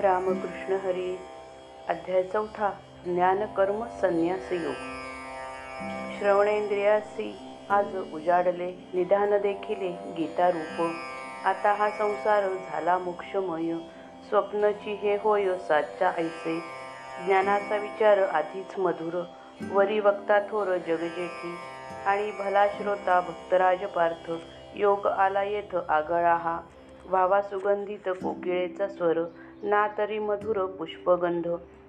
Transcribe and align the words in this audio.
रामकृष्ण 0.00 0.72
हरी. 0.72 1.16
अध्याय 1.88 2.22
चौथा. 2.22 2.70
ज्ञानकर्म 3.04 3.86
संन्यास 3.86 4.52
योग. 4.52 4.74
श्रवणेंद्रियासी 6.18 7.38
आज 7.68 7.96
उजाडले 8.12 8.72
निधान 8.92 9.38
देखिले 9.38 10.14
गीतारूप 10.16 10.96
आता 11.44 11.72
हा 11.72 11.90
संसार 11.90 12.48
झाला 12.48 12.98
मोक्षमय. 12.98 13.72
स्वप्नची 14.28 14.94
हे 14.94 15.16
होय 15.16 15.58
साच्या 15.58 16.12
ऐसे 16.16 16.60
ज्ञानाचा 17.24 17.76
विचार 17.76 18.18
आधीच 18.18 18.78
मधुर. 18.78 19.22
वरी 19.70 20.00
वक्ता 20.00 20.40
थोर 20.40 20.76
जगजेठी. 20.76 21.60
आणि 22.06 22.30
भला 22.30 22.68
श्रोता 22.68 23.20
भक्तराज 23.20 23.84
पार्थ. 23.84 24.30
योग 24.74 25.06
आला 25.06 25.42
येथ 25.42 25.76
आगळा 25.88 26.34
हा. 26.34 26.60
व्हावा 27.04 27.42
सुगंधित 27.42 28.08
कोकिळेचा 28.08 28.88
स्वर. 28.88 29.18
ना 29.66 29.86
तरी 29.98 30.18
मधुर 30.18 30.58
पुष्पगंध. 30.78 31.48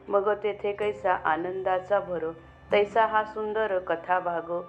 मग 0.10 0.30
तेथे 0.30 0.72
कैसा 0.74 1.14
आनंदाचा 1.14 2.00
भर 2.00 2.32
तैसा 2.72 3.06
हा 3.06 3.24
सुंदर 3.24 3.78
कथाभाग. 3.80 4.62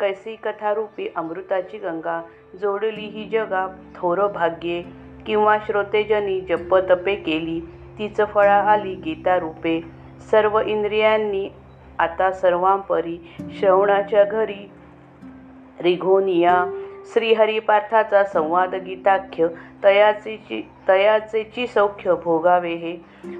कैसी 0.00 0.36
कथारूपी 0.36 1.08
अमृताची 1.16 1.78
गंगा 1.78 2.22
जोडली 2.60 3.06
ही 3.06 3.28
जगा 3.28 3.66
थोर 3.94 4.26
भाग्ये. 4.26 4.82
किंवा 5.26 5.58
श्रोतेजनी 5.66 6.40
जपतपे 6.40 7.14
केली 7.14 7.60
तीच 7.98 8.20
फळा 8.34 8.58
आली 8.72 8.94
गीता 8.94 9.38
रूपे. 9.38 9.80
सर्व 10.30 10.60
इंद्रियांनी 10.60 11.48
आता 11.98 12.30
सर्वांपरी 12.32 13.18
श्रवणाच्या 13.58 14.24
घरी 14.24 14.70
रिघोनिया. 15.80 16.64
श्रीहरिपार्थाचा 17.06 18.24
संवाद 18.24 18.74
गीताख्य 18.74 19.48
तयाचेची 19.84 20.68
तयाचेची 20.88 21.66
सौख्य 21.66 22.14
भोगावे 22.24 22.74
हे. 22.74 22.92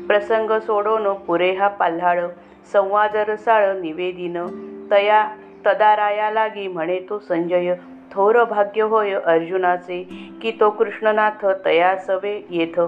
प्रसंग 0.07 0.51
सोडवण 0.59 1.13
पुरे 1.13 1.53
हा 1.53 1.69
पाल्हाळ 1.69 2.27
संवाद 2.73 3.17
रसाळ 3.17 3.77
निवेदिन. 3.81 4.37
तया 4.91 5.29
तदाराया 5.67 6.31
लागी 6.31 6.69
म्हणे 6.69 6.99
तो 7.09 7.19
संजय 7.19 7.75
थोर 8.13 8.45
भाग्य 8.45 8.83
होय 8.83 9.15
अर्जुनाचे 9.15 10.03
की 10.43 10.51
तो 10.61 10.71
कृष्णनाथ 10.71 11.47
तया 11.65 11.97
सवे 11.97 12.47
येथ. 12.51 12.81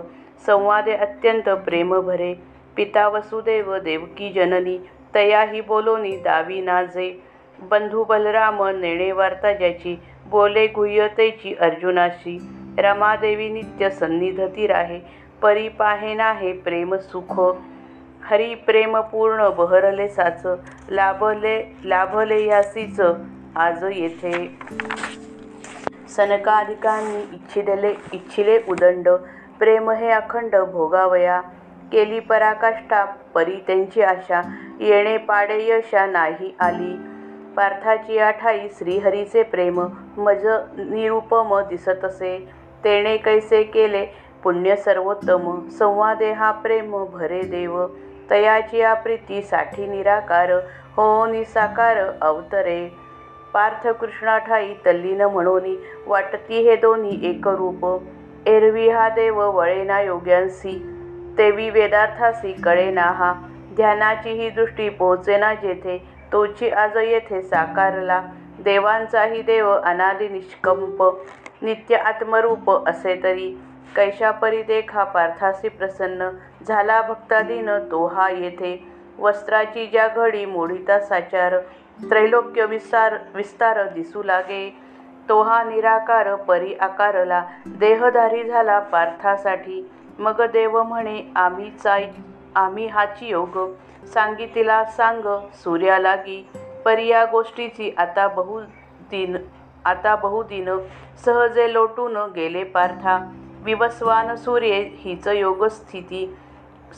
संवादे 0.47 0.93
अत्यंत 0.93 1.49
प्रेम 1.49 2.01
भरे 2.01 2.35
पिता 2.77 3.09
वसुदेव 3.09 3.77
देवकी 3.79 4.31
जननी 4.31 4.79
तयाही 5.15 5.61
बोलोनी 5.61 6.17
दावी 6.17 6.61
नाजे. 6.61 7.34
बंधू 7.61 8.05
बलराम 8.05 8.63
नेणे 8.63 9.13
वार्ता 9.13 9.53
ज्याची 9.53 10.03
बोले 10.27 10.67
गुह्यतेची 10.67 11.55
अर्जुनाशी. 11.55 12.39
रमादेवी 12.79 13.49
नित्य 13.49 13.91
सन्निधती 13.91 14.67
राहे 14.67 15.01
परी 15.43 15.69
पाहे 15.69 16.15
नाहे 16.15 16.53
प्रेम 16.53 16.95
सुख. 16.97 17.41
हरी 18.31 18.55
प्रेम 18.55 19.01
पूर्ण 19.01 19.49
बहरले 19.51 20.09
साच. 20.09 20.47
लाभले 20.91 21.77
लाभले 21.85 22.45
यासीच. 22.47 23.01
आज 23.57 23.85
येथे. 23.85 24.59
सनकाधिकांनी 26.09 27.21
इच्छिदले 27.33 27.95
इच्छिले 28.13 28.59
उदंड. 28.69 29.09
प्रेम 29.59 29.91
हे 29.91 30.11
अखंड 30.11 30.57
भोगावया. 30.57 31.41
केली 31.93 32.21
पराकाष्ठा 32.21 33.05
परी 33.05 33.57
त्यांची 33.67 34.03
आशा. 34.03 34.43
येणे 34.81 35.17
पाडे 35.17 35.69
यशा 35.69 36.07
नाही 36.07 36.55
आली. 36.61 37.14
पार्थाची 37.57 38.19
आठाई 38.19 38.69
श्रीहरीचे 38.79 39.43
प्रेम 39.43 39.81
मज 40.17 40.47
निरुपम 40.79 41.61
दिसतसे 41.69 42.49
तेणे 42.85 43.17
कैसे 43.17 43.63
केले? 43.63 44.07
पुण्य 44.43 44.77
सर्वोत्तम. 44.77 45.69
संवादे 45.69 46.33
हा 46.33 46.51
प्रेम 46.51 47.05
भरे 47.05 47.43
देव. 47.43 47.87
तयाची 48.31 48.79
या 48.79 48.95
प्रीती 48.95 49.43
साठी 49.43 49.87
निराकार. 49.87 50.51
हो 50.97 51.27
निसाकार 51.27 51.97
अवतरे. 52.23 52.89
पार्थ 53.55 53.89
कृष्णाठाई 53.89 54.75
तल्लीन 54.87 55.21
म्हणोनी 55.21 55.77
वाटती 56.07 56.63
हे 56.63 56.77
दोन्ही 56.77 57.31
एकरूप. 57.31 58.03
एरवी 58.47 58.89
हा 58.89 59.09
देव 59.09 59.51
वळेना 59.57 60.01
योग्यांसी. 60.01 60.79
तेवी 61.39 61.71
वेदार्थासी 61.71 62.53
कळेना 62.53 63.03
हा. 63.03 63.33
ध्यानाची 63.77 64.31
ही 64.31 64.51
दृष्टी 64.51 64.89
पोहोचेना 64.89 65.55
जेथे. 65.55 66.14
तोची 66.35 66.69
आज 66.71 66.97
येथे 66.97 67.41
साकारला. 67.43 68.21
देवांचाही 68.65 69.43
देव 69.43 69.71
अनादि 69.71 70.29
निष्कंप 70.29 71.03
नित्य 71.63 71.97
आत्मरूप 71.97 72.71
असे 72.89 73.15
तरी. 73.23 73.49
कैशापरी 73.97 74.63
देखा 74.63 75.05
पार्थासी 75.05 75.69
प्रसन्न 75.69 76.29
झाला 76.67 77.01
भक्तादीन 77.03 77.71
तो 77.91 78.07
हा 78.07 78.29
येथे. 78.31 78.77
वस्त्राची 79.19 79.87
ज्या 79.87 80.09
घडी 80.09 80.45
मोडिता 80.47 80.99
साचार 81.01 81.59
त्रैलोक्य 82.11 82.65
विस्तार 82.67 83.17
विस्तार 83.35 83.83
दिसू 83.89 84.23
लागे. 84.23 84.69
तो 85.29 85.41
हा 85.43 85.63
निराकार 85.65 86.35
परी 86.49 86.75
आकारला 86.81 87.43
देहधारी 87.81 88.43
झाला 88.45 88.79
पार्थासाठी. 88.93 89.87
मग 90.19 90.43
देव 90.53 90.83
म्हणे 90.83 91.21
आम्हीचा 91.37 91.97
आम्ही 92.57 92.87
हाची 92.87 93.29
योग 93.29 93.59
सांगितला 94.07 94.85
सांग 94.85 95.27
सूर्या 95.55 95.99
लागी. 95.99 96.49
परी 96.85 97.07
या 97.09 97.25
गोष्टीची 97.25 97.95
आता 97.99 98.29
बहुदिन 98.29 99.37
आता 99.85 100.17
बहुदिन 100.17 100.69
सहजे 101.25 101.73
लोटून 101.73 102.17
गेले 102.35 102.65
पार्था. 102.65 103.19
विवस्वान 103.65 104.35
सूर्ये 104.37 104.81
हीच 104.99 105.29
योगस्थिती 105.29 106.35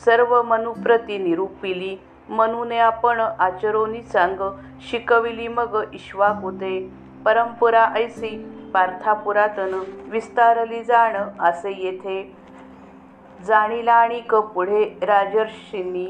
सर्व 0.05 0.41
मनुप्रती 0.43 1.17
निरूपिली. 1.17 1.95
मनुने 2.29 2.77
आपण 2.77 3.19
आचरोनी 3.19 4.01
सांग 4.01 4.41
शिकविली 4.89 5.47
मग 5.47 5.81
इश्वाकुते 5.93 6.79
परंपुरा 7.25 7.87
ऐसी 7.95 8.29
पार्था 8.73 9.13
पुरातन 9.13 9.79
विस्तारली 10.09 10.83
जाण 10.83 11.15
असे 11.39 11.71
येथे. 11.77 12.36
जाणीला 13.45 14.05
क 14.29 14.35
पुढे 14.55 14.83
राजर्षींनी 15.01 16.05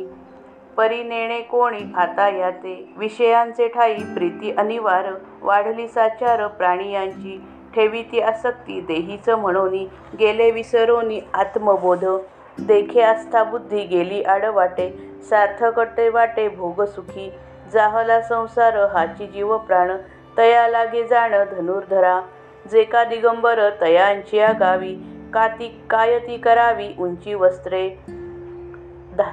परी 0.77 1.03
नेणे 1.03 1.41
कोणी 1.41 1.79
आता 1.97 2.27
याते 2.29 2.73
विषयांचे 2.97 3.67
ठाई 3.67 3.95
प्रीती 4.15 4.51
अनिवार 4.57 5.05
वाढली 5.41 5.87
साचार 5.87 6.45
प्राणियांची 6.47 7.37
ठेवी 7.75 8.01
ती 8.11 8.19
आसक्ती 8.21 8.79
देहीच 8.81 9.29
म्हणोनी 9.29 9.85
गेले 10.19 10.49
विसरोनी 10.51 11.19
आत्मबोध. 11.33 12.05
देखे 12.57 13.01
आस्था 13.01 13.43
बुद्धी 13.43 13.83
गेली 13.85 14.21
आडवाटे 14.23 14.89
सार्थकटे 15.29 16.07
वाटे 16.09 16.47
भोगसुखी 16.49 17.29
जाहला 17.73 18.21
संसार 18.21 18.77
हाची 18.93 19.27
जीव 19.27 19.57
प्राण 19.57 19.91
तया 20.37 20.67
लागे 20.67 21.03
जाण 21.07 21.33
धनुर्धरा. 21.51 22.19
जे 22.71 22.83
का 22.83 23.03
दिगंबर 23.03 23.59
तयांची 23.81 24.37
या 24.37 24.51
गावी 24.51 24.95
काती 25.33 25.67
काय 25.89 26.19
ती 26.19 26.37
करावी 26.37 26.89
उंची 26.99 27.33
वस्त्रे. 27.33 27.89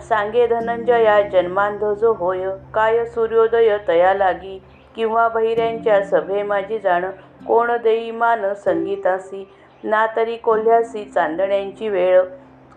सांगे 0.08 0.46
धनंजया 0.46 1.20
जन्मांध 1.22 1.84
जो 1.84 2.12
होय 2.12 2.46
काय 2.74 3.04
सूर्योदय 3.04 3.76
तया 3.88 4.14
लागी. 4.14 4.62
किंवा 4.96 5.28
बहिऱ्यांच्या 5.28 6.02
सभे 6.04 6.42
माझी 6.42 6.78
जाण 6.78 7.04
कोण 7.46 7.70
देई 7.82 8.10
मान 8.10 8.52
संगीतासी. 8.54 9.48
ना 9.84 10.06
तरी 10.16 10.36
कोल्ह्यासी 10.36 11.04
चांदण्यांची 11.04 11.88
वेळ 11.88 12.22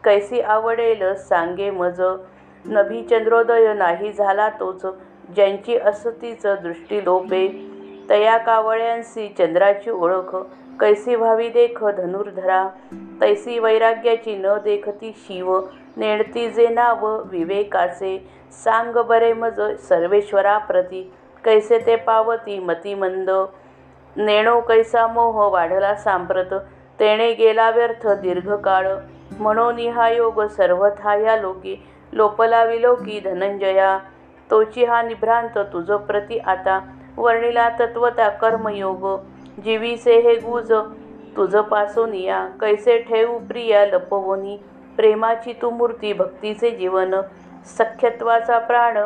कैसी 0.03 0.41
आवडेल 0.41 1.13
सांगे 1.15 1.69
मज. 1.69 2.01
नभी 2.65 3.01
चंद्रोदय 3.03 3.73
नाही 3.73 4.11
झाला 4.13 4.49
तोच 4.49 4.85
ज्यांची 5.35 5.77
असतीच 5.77 6.45
दृष्टी 6.45 7.05
लोपे. 7.05 7.47
तया 8.09 8.37
कावळ्यांसी 8.37 9.27
चंद्राची 9.37 9.89
ओळख 9.89 10.35
कैसी 10.79 11.15
व्हावी 11.15 11.49
देख 11.49 11.83
धनुर्धरा. 11.83 12.67
तैसी 13.21 13.59
वैराग्याची 13.59 14.35
न 14.35 14.57
देखती 14.63 15.11
शिव 15.27 15.59
नेणती 15.97 16.49
जे 16.49 16.67
नाव 16.69 17.05
विवेकाचे. 17.31 18.17
सांग 18.63 18.97
बरे 19.07 19.31
मज 19.33 19.59
सर्वेश्वराप्रती 19.89 21.01
कैसे 21.43 21.79
ते 21.85 21.95
पावती 21.95 22.57
मतिमंद 22.59 23.29
नेणो 24.15 24.59
कैसा 24.67 25.05
मोह 25.07 25.47
वाढला 25.51 25.93
सांप्रत 25.95 26.53
तेणे 26.99 27.31
गेला 27.33 27.69
व्यर्थ 27.71 28.07
दीर्घकाळ 28.21 28.87
म्हणून 29.39 29.79
हा 29.93 30.09
योग 30.09 30.41
सर्वथा 30.47 31.15
या 31.15 31.35
लोकी 31.37 31.75
लोपला 32.13 32.63
विलोकी 32.65 33.19
धनंजया. 33.19 33.97
तोची 34.49 34.85
हा 34.85 35.01
निभ्रांत 35.01 35.57
तुझ 35.73 35.89
प्रती 36.07 36.37
आता 36.39 36.79
वर्णिला 37.17 37.69
तत्वता 37.79 38.29
कर्मयोग. 38.41 39.05
जीवीसे 39.63 40.19
हे 40.21 40.35
गुज 40.39 40.71
तुझ 41.37 41.55
पासोनिया 41.55 42.47
कैसे 42.61 42.97
ठेवू 42.97 43.37
प्रिया 43.39 43.85
लपवोनी? 43.85 44.57
प्रेमाची 44.97 45.53
तू 45.53 45.69
मूर्ती 45.69 46.13
भक्तीचे 46.13 46.71
जीवन. 46.71 47.15
सख्यत्वाचा 47.65 48.57
प्राण 48.59 48.97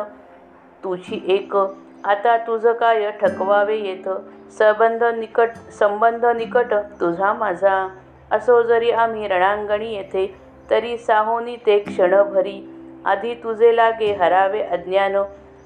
तुझी 0.84 1.24
एक. 1.26 1.56
आता 2.04 2.36
तुझं 2.36 2.72
काय 2.72 3.10
ठकवावे 3.10 3.76
येत? 3.76 4.08
संबंध 4.52 5.04
निकट 5.04 5.50
संबंध 5.78 6.26
निकट 6.26 6.74
तुझा 6.74 7.32
माझा. 7.32 7.88
असो 8.30 8.62
जरी 8.62 8.90
आम्ही 8.90 9.28
रणांगणी 9.28 9.94
येथे 9.94 10.34
तरी 10.70 10.96
साहोनी 10.98 11.56
ते 11.56 11.78
क्षणभरी. 11.78 12.58
आधी 13.04 13.34
तुझे 13.34 13.76
लागे 13.76 14.12
हरावे 14.12 14.62
अज्ञान. 14.62 15.22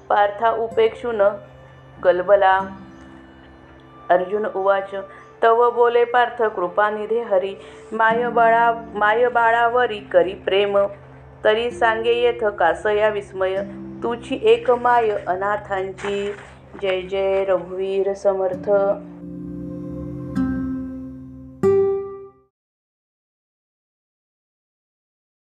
पार्था 0.09 0.51
उपेक्षून 0.51 1.21
गलबला. 2.03 2.59
अर्जुन 4.09 4.45
उवाच 4.55 4.91
तव 5.47 5.71
बोले 5.71 6.03
पार्थ 6.03 6.43
कृपानिधे 6.43 7.21
हरी. 7.21 7.55
माय 7.91 8.29
बाळा 8.29 8.73
माय 8.93 9.27
बाळावरी 9.27 9.97
करी 9.97 10.33
प्रेम. 10.33 10.77
तरी 11.43 11.71
सांगे 11.71 12.13
येथ 12.13 12.45
कासया 12.45 13.09
विस्मय. 13.09 13.55
तुझी 14.03 14.39
एक 14.43 14.71
माय 14.71 15.09
अनाथांची. 15.09 16.35
जय 16.81 17.01
जय 17.01 17.45
रघुवीर 17.45 18.13
समर्थ. 18.13 18.69